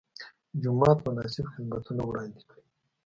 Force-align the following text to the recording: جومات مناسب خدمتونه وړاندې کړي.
جومات 0.61 0.97
مناسب 1.07 1.45
خدمتونه 1.53 2.01
وړاندې 2.05 2.41
کړي. 2.47 2.63